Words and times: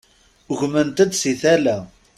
Ugment-d 0.51 1.09
si 1.21 1.33
tala. 1.41 1.77